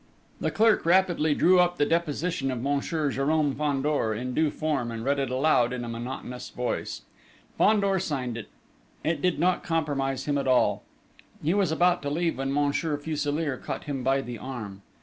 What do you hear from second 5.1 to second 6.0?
it aloud in a